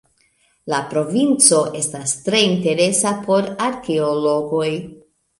[0.73, 4.71] La provinco estas tre interesa por arkeologoj.